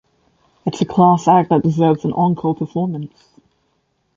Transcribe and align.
It's 0.65 0.81
a 0.81 0.85
class 0.85 1.27
act 1.27 1.49
that 1.51 1.61
deserves 1.61 2.05
an 2.05 2.13
encore 2.13 2.55
performance. 2.55 3.35